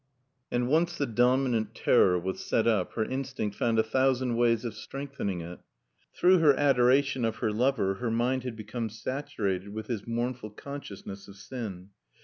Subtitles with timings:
[0.51, 4.73] And once the dominant terror was set up, her instinct found a thousand ways of
[4.73, 5.59] strengthening it.
[6.15, 11.27] Through her adoration of her lover her mind had become saturated with his mournful consciousness
[11.27, 11.91] of sin.